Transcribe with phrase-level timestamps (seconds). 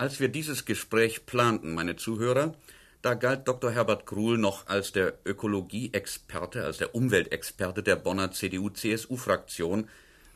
[0.00, 2.54] Als wir dieses Gespräch planten, meine Zuhörer,
[3.02, 3.72] da galt Dr.
[3.72, 9.88] Herbert Gruhl noch als der Ökologieexperte, als der Umweltexperte der Bonner CDU-CSU-Fraktion,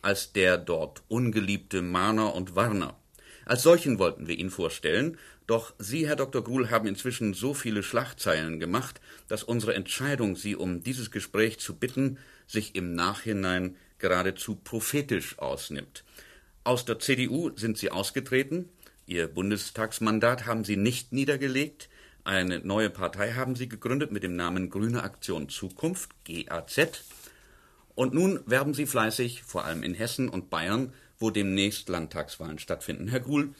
[0.02, 2.98] als der dort ungeliebte Mahner und Warner.
[3.44, 5.16] Als solchen wollten wir ihn vorstellen,
[5.46, 6.42] doch Sie, Herr Dr.
[6.42, 11.76] Gruhl, haben inzwischen so viele Schlagzeilen gemacht, dass unsere Entscheidung, Sie um dieses Gespräch zu
[11.76, 12.18] bitten,
[12.48, 16.02] sich im Nachhinein geradezu prophetisch ausnimmt.
[16.64, 18.68] Aus der CDU sind Sie ausgetreten,
[19.07, 21.88] Ihr Bundestagsmandat haben Sie nicht niedergelegt.
[22.24, 27.05] Eine neue Partei haben Sie gegründet mit dem Namen Grüne Aktion Zukunft, GAZ.
[27.95, 33.09] Und nun werben Sie fleißig, vor allem in Hessen und Bayern, wo demnächst Landtagswahlen stattfinden.
[33.09, 33.55] Herr Gruhl,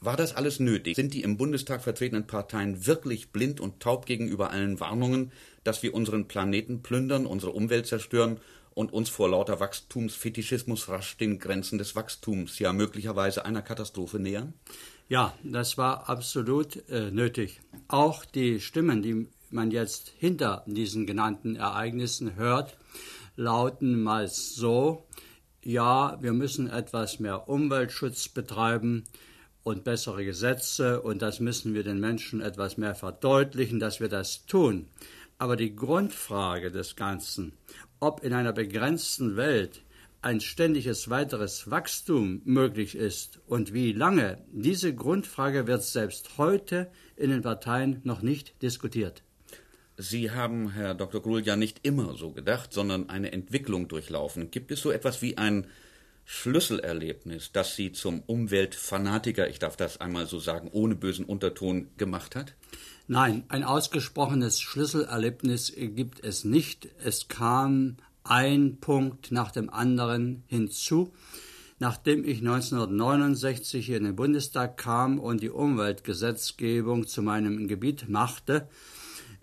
[0.00, 0.96] war das alles nötig?
[0.96, 5.32] Sind die im Bundestag vertretenen Parteien wirklich blind und taub gegenüber allen Warnungen,
[5.62, 8.38] dass wir unseren Planeten plündern, unsere Umwelt zerstören
[8.74, 14.54] und uns vor lauter Wachstumsfetischismus rasch den Grenzen des Wachstums, ja möglicherweise einer Katastrophe nähern?
[15.08, 17.60] Ja, das war absolut äh, nötig.
[17.88, 22.76] Auch die Stimmen, die man jetzt hinter diesen genannten Ereignissen hört,
[23.36, 25.06] lauten meist so,
[25.62, 29.04] ja, wir müssen etwas mehr Umweltschutz betreiben
[29.62, 34.44] und bessere Gesetze und das müssen wir den Menschen etwas mehr verdeutlichen, dass wir das
[34.46, 34.88] tun.
[35.44, 37.52] Aber die Grundfrage des Ganzen,
[38.00, 39.82] ob in einer begrenzten Welt
[40.22, 47.28] ein ständiges weiteres Wachstum möglich ist und wie lange, diese Grundfrage wird selbst heute in
[47.28, 49.22] den Parteien noch nicht diskutiert.
[49.98, 51.20] Sie haben, Herr Dr.
[51.20, 54.50] Gruhl, ja nicht immer so gedacht, sondern eine Entwicklung durchlaufen.
[54.50, 55.66] Gibt es so etwas wie ein
[56.24, 62.34] Schlüsselerlebnis, das Sie zum Umweltfanatiker, ich darf das einmal so sagen, ohne bösen Unterton gemacht
[62.34, 62.54] hat?
[63.06, 66.88] Nein, ein ausgesprochenes Schlüsselerlebnis gibt es nicht.
[67.04, 71.12] Es kam ein Punkt nach dem anderen hinzu.
[71.78, 78.68] Nachdem ich 1969 hier in den Bundestag kam und die Umweltgesetzgebung zu meinem Gebiet machte,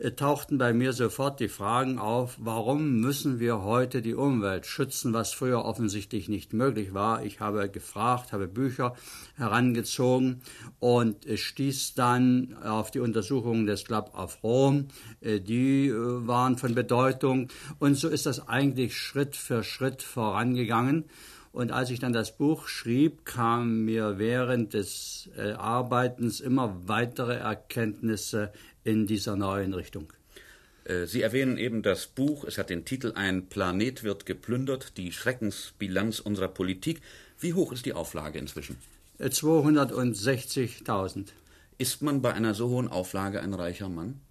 [0.10, 5.32] tauchten bei mir sofort die Fragen auf, warum müssen wir heute die Umwelt schützen, was
[5.32, 7.24] früher offensichtlich nicht möglich war.
[7.24, 8.96] Ich habe gefragt, habe Bücher
[9.36, 10.42] herangezogen
[10.80, 14.86] und stieß dann auf die Untersuchungen des Club of Rome.
[15.22, 21.06] Äh, die äh, waren von Bedeutung und so ist das eigentlich Schritt für Schritt vorangegangen.
[21.52, 27.36] Und als ich dann das Buch schrieb, kamen mir während des äh, Arbeitens immer weitere
[27.36, 28.54] Erkenntnisse
[28.84, 30.12] in dieser neuen Richtung.
[30.84, 35.12] Äh, Sie erwähnen eben das Buch, es hat den Titel Ein Planet wird geplündert, die
[35.12, 37.02] Schreckensbilanz unserer Politik.
[37.40, 38.78] Wie hoch ist die Auflage inzwischen?
[39.20, 41.20] 260.000.
[41.20, 41.24] Äh,
[41.78, 44.22] ist man bei einer so hohen Auflage ein reicher Mann?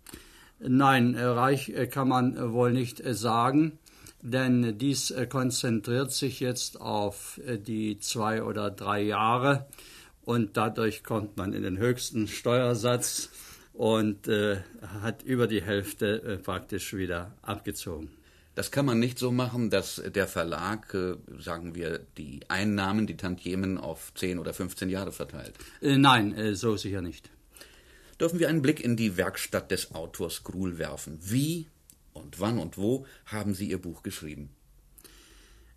[0.61, 3.79] Nein, reich kann man wohl nicht sagen,
[4.21, 9.67] denn dies konzentriert sich jetzt auf die zwei oder drei Jahre
[10.23, 13.31] und dadurch kommt man in den höchsten Steuersatz
[13.81, 14.59] und äh,
[15.01, 18.11] hat über die Hälfte äh, praktisch wieder abgezogen.
[18.55, 23.17] Das kann man nicht so machen, dass der Verlag, äh, sagen wir, die Einnahmen, die
[23.17, 25.55] Tantiemen auf 10 oder 15 Jahre verteilt.
[25.81, 27.31] Äh, nein, äh, so sicher nicht.
[28.21, 31.19] Dürfen wir einen Blick in die Werkstatt des Autors Gruhl werfen?
[31.23, 31.67] Wie
[32.13, 34.51] und wann und wo haben Sie Ihr Buch geschrieben?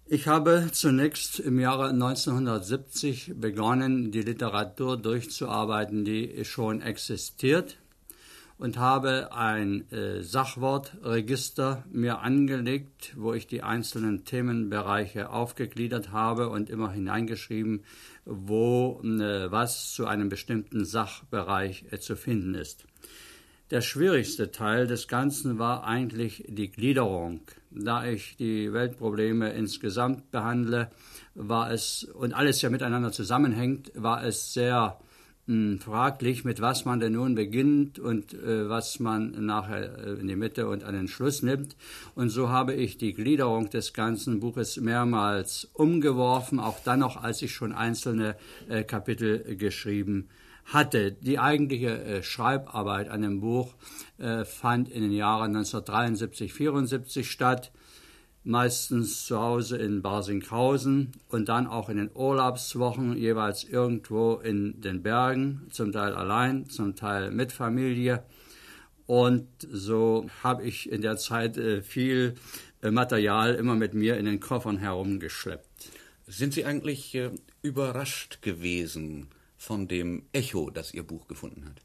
[0.06, 7.78] Ich habe zunächst im Jahre 1970 begonnen, die Literatur durchzuarbeiten, die schon existiert
[8.64, 16.70] und habe ein äh, Sachwortregister mir angelegt, wo ich die einzelnen Themenbereiche aufgegliedert habe und
[16.70, 17.84] immer hineingeschrieben,
[18.24, 22.86] wo äh, was zu einem bestimmten Sachbereich äh, zu finden ist.
[23.70, 27.42] Der schwierigste Teil des Ganzen war eigentlich die Gliederung.
[27.70, 30.90] Da ich die Weltprobleme insgesamt behandle,
[31.36, 35.00] war es, und alles ja miteinander zusammenhängt, war es sehr
[35.46, 40.28] hm, fraglich, mit was man denn nun beginnt und äh, was man nachher äh, in
[40.28, 41.76] die Mitte und an den Schluss nimmt.
[42.16, 47.42] Und so habe ich die Gliederung des ganzen Buches mehrmals umgeworfen, auch dann noch, als
[47.42, 48.38] ich schon einzelne
[48.70, 50.30] äh, Kapitel geschrieben
[50.66, 51.12] hatte.
[51.12, 53.74] Die eigentliche äh, Schreibarbeit an dem Buch
[54.20, 57.72] äh, fand in den Jahren 1973, 74 statt
[58.44, 65.02] meistens zu Hause in Barsinghausen und dann auch in den Urlaubswochen jeweils irgendwo in den
[65.02, 68.24] Bergen, zum Teil allein, zum Teil mit Familie.
[69.06, 72.36] Und so habe ich in der Zeit äh, viel
[72.82, 75.90] äh, Material immer mit mir in den Koffern herumgeschleppt.
[76.28, 77.32] Sind Sie eigentlich äh,
[77.62, 81.82] überrascht gewesen von dem Echo, das Ihr Buch gefunden hat?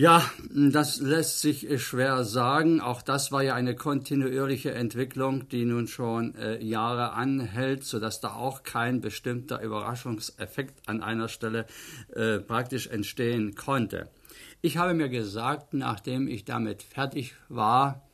[0.00, 2.80] Ja, das lässt sich schwer sagen.
[2.80, 8.32] Auch das war ja eine kontinuierliche Entwicklung, die nun schon äh, Jahre anhält, sodass da
[8.32, 11.66] auch kein bestimmter Überraschungseffekt an einer Stelle
[12.14, 14.08] äh, praktisch entstehen konnte.
[14.62, 18.08] Ich habe mir gesagt, nachdem ich damit fertig war,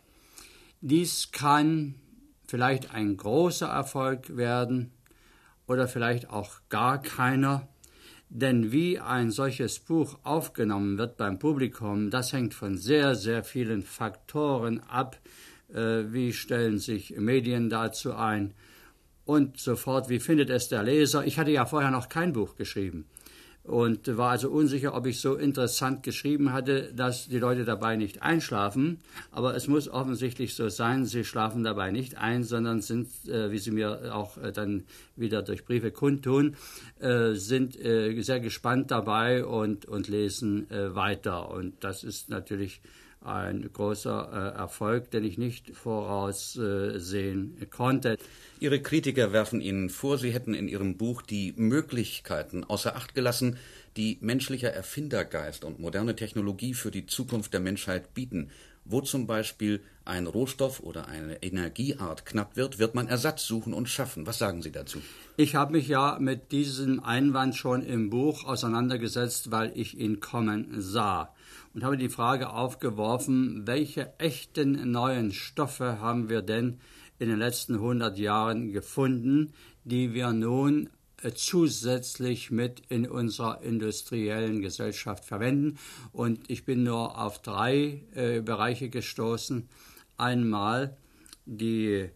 [0.81, 1.95] dies kann
[2.49, 4.91] vielleicht ein großer Erfolg werden
[5.69, 7.69] oder vielleicht auch gar keiner.
[8.29, 13.83] Denn wie ein solches Buch aufgenommen wird beim Publikum, das hängt von sehr, sehr vielen
[13.83, 15.19] Faktoren ab.
[15.73, 18.55] Äh, wie stellen sich Medien dazu ein?
[19.25, 21.25] Und sofort, wie findet es der Leser?
[21.25, 23.07] Ich hatte ja vorher noch kein Buch geschrieben
[23.67, 28.23] und war also unsicher, ob ich so interessant geschrieben hatte, dass die Leute dabei nicht
[28.23, 28.99] einschlafen.
[29.33, 33.59] Aber es muss offensichtlich so sein, sie schlafen dabei nicht ein, sondern sind, äh, wie
[33.59, 34.85] sie mir auch äh, dann
[35.17, 36.57] wieder durch Briefe kundtun,
[37.01, 41.51] äh, sind äh, sehr gespannt dabei und, und lesen äh, weiter.
[41.51, 42.81] Und das ist natürlich
[43.21, 48.19] ein großer äh, Erfolg, den ich nicht voraussehen konnte.
[48.61, 53.59] Ihre Kritiker werfen Ihnen vor, Sie hätten in Ihrem Buch die Möglichkeiten außer Acht gelassen,
[53.97, 58.51] die menschlicher Erfindergeist und moderne Technologie für die Zukunft der Menschheit bieten.
[58.89, 63.89] Wo zum Beispiel ein Rohstoff oder eine Energieart knapp wird, wird man Ersatz suchen und
[63.89, 64.29] schaffen.
[64.29, 65.03] Was sagen Sie dazu?
[65.37, 70.69] Ich habe mich ja mit diesem Einwand schon im Buch auseinandergesetzt, weil ich ihn kommen
[70.79, 71.35] sah
[71.77, 76.81] und habe die Frage aufgeworfen, welche echten neuen Stoffe haben wir denn
[77.19, 79.53] in den letzten 100 Jahren gefunden,
[79.85, 80.89] die wir nun
[81.23, 85.77] äh, zusätzlich mit in unserer industriellen Gesellschaft verwenden.
[86.13, 89.69] Und ich bin nur auf drei äh, Bereiche gestoßen.
[90.17, 90.97] Einmal
[91.45, 92.09] die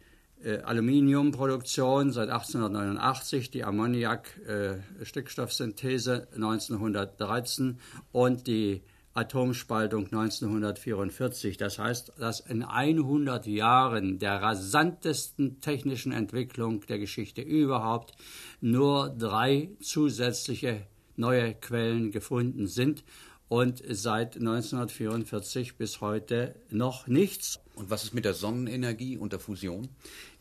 [0.43, 7.79] äh, Aluminiumproduktion seit 1889, die Ammoniak-Stickstoffsynthese äh, 1913
[8.11, 8.81] und die
[9.15, 11.57] Atomspaltung 1944.
[11.57, 18.13] Das heißt, dass in 100 Jahren der rasantesten technischen Entwicklung der Geschichte überhaupt
[18.61, 20.87] nur drei zusätzliche
[21.17, 23.05] neue Quellen gefunden sind
[23.49, 27.59] und seit 1944 bis heute noch nichts.
[27.75, 29.89] Und was ist mit der Sonnenenergie und der Fusion?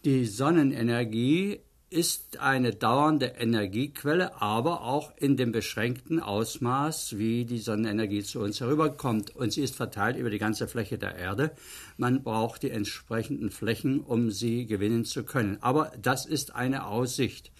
[0.05, 8.23] Die Sonnenenergie ist eine dauernde Energiequelle, aber auch in dem beschränkten Ausmaß, wie die Sonnenenergie
[8.23, 9.35] zu uns herüberkommt.
[9.35, 11.51] Und sie ist verteilt über die ganze Fläche der Erde.
[11.97, 15.57] Man braucht die entsprechenden Flächen, um sie gewinnen zu können.
[15.61, 17.51] Aber das ist eine Aussicht.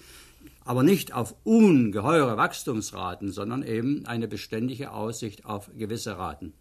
[0.64, 6.54] Aber nicht auf ungeheure Wachstumsraten, sondern eben eine beständige Aussicht auf gewisse Raten.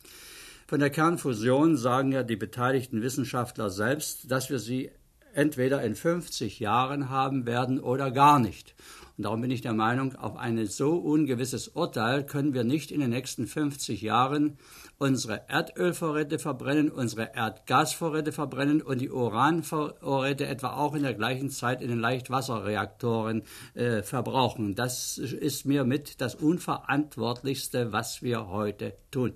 [0.66, 4.90] Von der Kernfusion sagen ja die beteiligten Wissenschaftler selbst, dass wir sie
[5.38, 8.74] entweder in 50 Jahren haben werden oder gar nicht.
[9.16, 13.00] Und darum bin ich der Meinung, auf ein so ungewisses Urteil können wir nicht in
[13.00, 14.58] den nächsten 50 Jahren
[14.98, 21.82] unsere Erdölvorräte verbrennen, unsere Erdgasvorräte verbrennen und die Uranvorräte etwa auch in der gleichen Zeit
[21.82, 23.42] in den Leichtwasserreaktoren
[23.74, 24.74] äh, verbrauchen.
[24.74, 29.34] Das ist mir mit das Unverantwortlichste, was wir heute tun.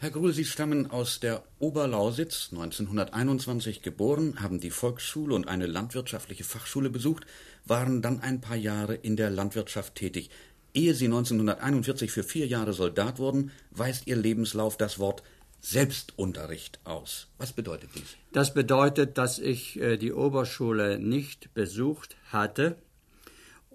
[0.00, 6.44] Herr Gruhl, Sie stammen aus der Oberlausitz, 1921 geboren, haben die Volksschule und eine landwirtschaftliche
[6.44, 7.26] Fachschule besucht,
[7.64, 10.30] waren dann ein paar Jahre in der Landwirtschaft tätig.
[10.72, 15.24] Ehe Sie 1941 für vier Jahre Soldat wurden, weist Ihr Lebenslauf das Wort
[15.60, 17.26] Selbstunterricht aus.
[17.38, 18.16] Was bedeutet dies?
[18.32, 22.76] Das bedeutet, dass ich äh, die Oberschule nicht besucht hatte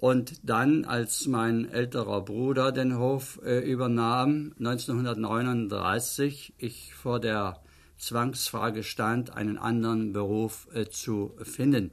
[0.03, 7.61] und dann, als mein älterer Bruder den Hof äh, übernahm, 1939, ich vor der
[7.97, 11.91] Zwangsfrage stand, einen anderen Beruf äh, zu finden.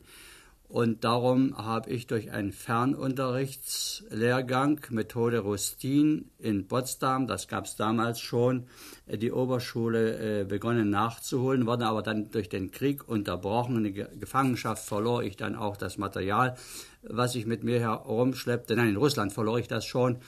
[0.70, 8.20] Und darum habe ich durch einen Fernunterrichtslehrgang Methode Rustin in Potsdam, das gab es damals
[8.20, 8.68] schon,
[9.06, 13.84] äh, die Oberschule äh, begonnen nachzuholen, wurde aber dann durch den Krieg unterbrochen.
[13.84, 16.56] In der Gefangenschaft verlor ich dann auch das Material
[17.02, 18.76] was ich mit mir herumschleppte.
[18.76, 20.19] Nein, in Russland verlor ich das schon.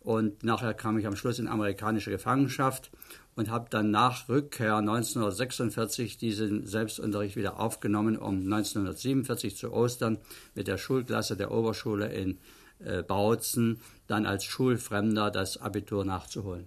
[0.00, 2.90] Und nachher kam ich am Schluss in amerikanische Gefangenschaft
[3.36, 10.18] und habe dann nach Rückkehr 1946 diesen Selbstunterricht wieder aufgenommen, um 1947 zu Ostern
[10.54, 12.38] mit der Schulklasse der Oberschule in
[12.84, 16.66] äh, Bautzen dann als Schulfremder das Abitur nachzuholen.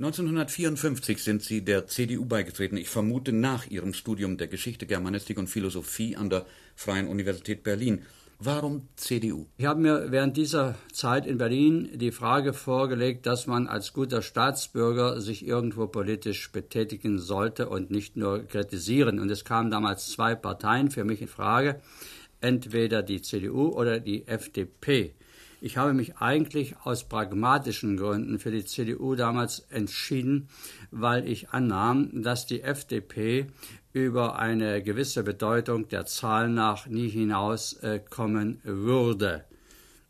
[0.00, 2.76] 1954 sind Sie der CDU beigetreten.
[2.76, 8.02] Ich vermute nach Ihrem Studium der Geschichte, Germanistik und Philosophie an der Freien Universität Berlin.
[8.40, 9.46] Warum CDU?
[9.56, 14.22] Ich habe mir während dieser Zeit in Berlin die Frage vorgelegt, dass man als guter
[14.22, 19.20] Staatsbürger sich irgendwo politisch betätigen sollte und nicht nur kritisieren.
[19.20, 21.80] Und es kamen damals zwei Parteien für mich in Frage,
[22.40, 25.14] entweder die CDU oder die FDP.
[25.64, 30.50] Ich habe mich eigentlich aus pragmatischen Gründen für die CDU damals entschieden,
[30.90, 33.46] weil ich annahm, dass die FDP
[33.94, 39.46] über eine gewisse Bedeutung der Zahl nach nie hinauskommen würde.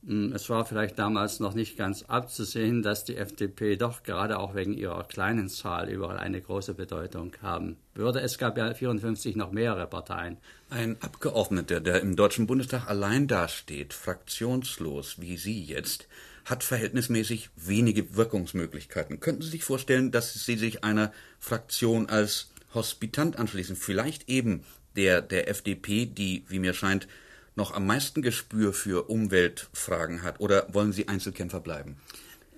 [0.06, 4.54] Hm, es war vielleicht damals noch nicht ganz abzusehen, dass die FDP doch gerade auch
[4.54, 8.20] wegen ihrer kleinen Zahl überall eine große Bedeutung haben würde.
[8.20, 10.36] Es gab ja 54 noch mehrere Parteien.
[10.68, 16.06] Ein Abgeordneter, der im Deutschen Bundestag allein dasteht, fraktionslos wie Sie jetzt,
[16.44, 19.20] hat verhältnismäßig wenige Wirkungsmöglichkeiten.
[19.20, 23.76] Könnten Sie sich vorstellen, dass Sie sich einer Fraktion als Hospitant anschließen?
[23.76, 24.64] Vielleicht eben
[24.96, 27.08] der der FDP, die, wie mir scheint,
[27.56, 30.40] noch am meisten Gespür für Umweltfragen hat?
[30.40, 31.96] Oder wollen Sie Einzelkämpfer bleiben?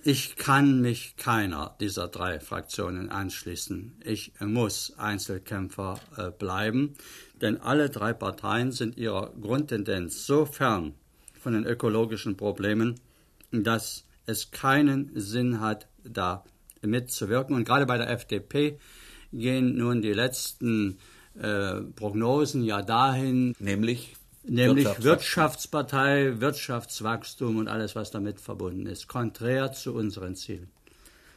[0.09, 3.97] Ich kann mich keiner dieser drei Fraktionen anschließen.
[4.05, 6.95] Ich muss Einzelkämpfer äh, bleiben,
[7.41, 10.95] denn alle drei Parteien sind ihrer Grundtendenz so fern
[11.41, 13.01] von den ökologischen Problemen,
[13.51, 16.45] dass es keinen Sinn hat, da
[16.83, 17.57] mitzuwirken.
[17.57, 18.79] Und gerade bei der FDP
[19.33, 20.99] gehen nun die letzten
[21.37, 24.15] äh, Prognosen ja dahin, nämlich
[24.49, 30.69] Nämlich Wirtschaftspartei, Wirtschaftswachstum und alles, was damit verbunden ist, konträr zu unseren Zielen.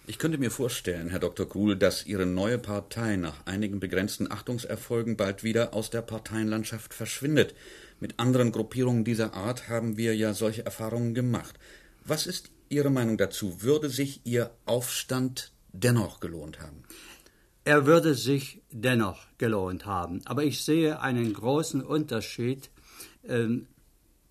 [0.05, 1.47] Ich könnte mir vorstellen, Herr Dr.
[1.47, 7.53] Kuhl, dass Ihre neue Partei nach einigen begrenzten Achtungserfolgen bald wieder aus der Parteienlandschaft verschwindet.
[7.99, 11.59] Mit anderen Gruppierungen dieser Art haben wir ja solche Erfahrungen gemacht.
[12.05, 13.61] Was ist Ihre Meinung dazu?
[13.61, 16.83] Würde sich Ihr Aufstand dennoch gelohnt haben?
[17.65, 20.21] Er würde sich dennoch gelohnt haben.
[20.25, 22.71] Aber ich sehe einen großen Unterschied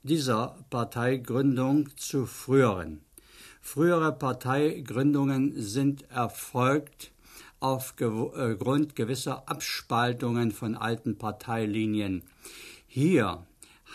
[0.03, 3.01] dieser Parteigründung zu früheren.
[3.61, 7.13] Frühere Parteigründungen sind erfolgt
[7.61, 12.23] aufgrund äh, gewisser Abspaltungen von alten Parteilinien.
[12.87, 13.47] Hier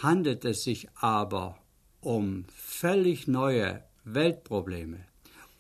[0.02, 1.58] handelt es sich aber
[2.02, 5.06] um völlig neue Weltprobleme,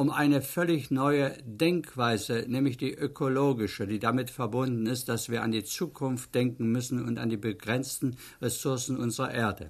[0.03, 5.53] um eine völlig neue Denkweise, nämlich die ökologische, die damit verbunden ist, dass wir an
[5.53, 9.69] die Zukunft denken müssen und an die begrenzten Ressourcen unserer Erde.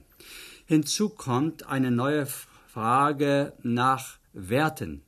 [0.65, 5.03] Hinzu kommt eine neue Frage nach Werten,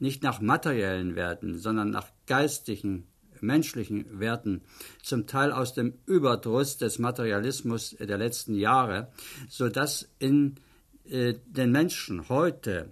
[0.00, 3.06] nicht nach materiellen Werten, sondern nach geistigen,
[3.40, 4.62] menschlichen Werten,
[5.04, 9.12] zum Teil aus dem Überdruss des Materialismus der letzten Jahre,
[9.48, 10.56] so dass in
[11.08, 12.90] äh, den Menschen heute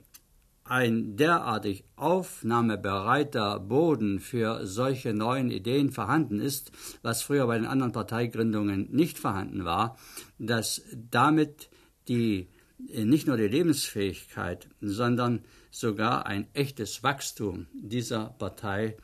[0.64, 7.92] ein derartig aufnahmebereiter Boden für solche neuen Ideen vorhanden ist, was früher bei den anderen
[7.92, 9.98] Parteigründungen nicht vorhanden war,
[10.38, 11.68] dass damit
[12.08, 12.48] die
[12.88, 18.96] nicht nur die Lebensfähigkeit, sondern sogar ein echtes Wachstum dieser Partei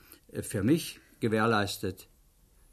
[0.43, 2.09] für mich gewährleistet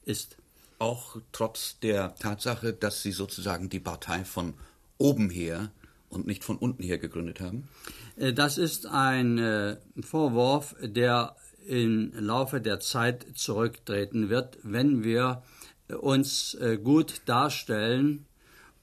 [0.04, 0.38] ist.
[0.80, 4.56] Auch trotz der Tatsache, dass Sie sozusagen die Partei von
[4.98, 5.72] oben her
[6.10, 7.68] und nicht von unten her gegründet haben?
[8.16, 11.36] Äh, das ist ein äh, Vorwurf, der
[11.66, 15.42] im Laufe der Zeit zurücktreten wird, wenn wir
[15.88, 18.26] uns äh, gut darstellen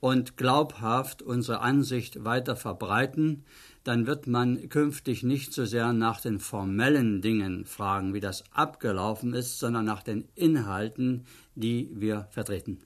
[0.00, 3.44] und glaubhaft unsere Ansicht weiter verbreiten,
[3.84, 9.34] dann wird man künftig nicht so sehr nach den formellen Dingen fragen, wie das abgelaufen
[9.34, 11.24] ist, sondern nach den Inhalten,
[11.54, 12.80] die wir vertreten.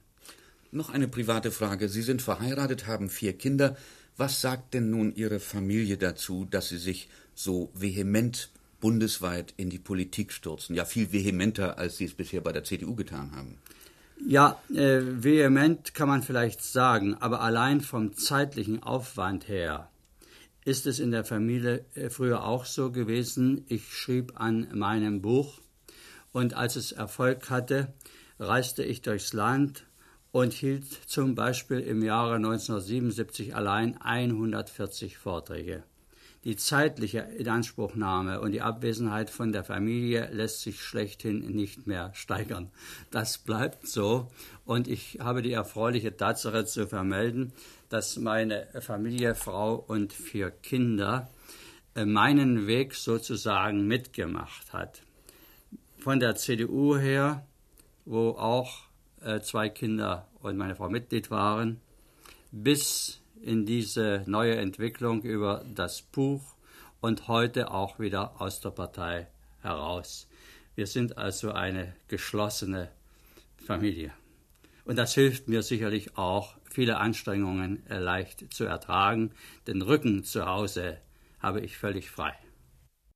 [0.72, 1.88] Noch eine private Frage.
[1.88, 3.76] Sie sind verheiratet, haben vier Kinder.
[4.16, 9.78] Was sagt denn nun Ihre Familie dazu, dass Sie sich so vehement bundesweit in die
[9.78, 10.74] Politik stürzen?
[10.74, 13.58] Ja, viel vehementer, als Sie es bisher bei der CDU getan haben.
[14.26, 19.90] Ja, äh, vehement kann man vielleicht sagen, aber allein vom zeitlichen Aufwand her
[20.64, 23.64] ist es in der Familie äh, früher auch so gewesen.
[23.68, 25.60] Ich schrieb an meinem Buch
[26.32, 27.92] und als es Erfolg hatte,
[28.38, 29.84] reiste ich durchs Land
[30.36, 35.82] und hielt zum Beispiel im Jahre 1977 allein 140 Vorträge.
[36.44, 42.70] Die zeitliche Inanspruchnahme und die Abwesenheit von der Familie lässt sich schlechthin nicht mehr steigern.
[43.10, 44.30] Das bleibt so
[44.66, 47.54] und ich habe die erfreuliche Tatsache zu vermelden,
[47.88, 51.30] dass meine Familie, Frau und vier Kinder
[51.94, 55.00] äh, meinen Weg sozusagen mitgemacht hat.
[55.96, 57.46] Von der CDU her,
[58.04, 58.86] wo auch
[59.42, 61.80] zwei Kinder und meine Frau Mitglied waren,
[62.52, 66.54] bis in diese neue Entwicklung über das Buch
[67.00, 69.28] und heute auch wieder aus der Partei
[69.62, 70.28] heraus.
[70.74, 72.90] Wir sind also eine geschlossene
[73.64, 74.12] Familie.
[74.84, 79.32] Und das hilft mir sicherlich auch, viele Anstrengungen leicht zu ertragen.
[79.66, 80.98] Den Rücken zu Hause
[81.40, 82.34] habe ich völlig frei.